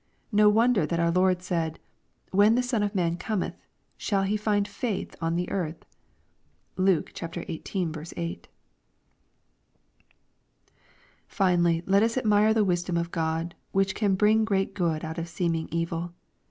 [0.31, 1.43] No wonder that our Lord.
[1.43, 1.77] said,"
[2.31, 3.53] When the Son of man cometh,
[3.97, 5.85] shall He find^ faith on the earth?"
[6.75, 7.61] (Luke xviii.
[8.15, 8.47] 8.)
[11.27, 15.29] Finally, let us admire the wisdom of God, which can bring great good out of
[15.29, 16.15] seeming evil.